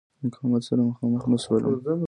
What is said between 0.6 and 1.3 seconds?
سره مخامخ